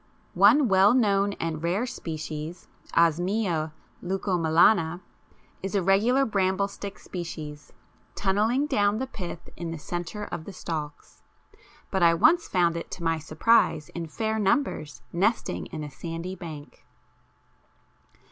One 0.33 0.67
well 0.67 0.95
known 0.95 1.33
and 1.33 1.61
rare 1.61 1.85
species, 1.85 2.67
Osmia 2.95 3.71
leucomelana, 4.01 4.99
is 5.61 5.75
a 5.75 5.83
regular 5.83 6.25
bramble 6.25 6.67
stick 6.67 6.97
species, 6.97 7.71
tunnelling 8.15 8.65
down 8.67 8.97
the 8.97 9.05
pith 9.05 9.49
in 9.55 9.69
the 9.69 9.77
centre 9.77 10.23
of 10.25 10.45
the 10.45 10.53
stalks, 10.53 11.21
but 11.91 12.01
I 12.01 12.15
once 12.15 12.47
found 12.47 12.75
it 12.77 12.89
to 12.93 13.03
my 13.03 13.19
surprise 13.19 13.89
in 13.89 14.07
fair 14.07 14.39
numbers 14.39 15.03
nesting 15.13 15.67
in 15.67 15.83
a 15.83 15.91
sandy 15.91 16.33
bank. 16.33 16.83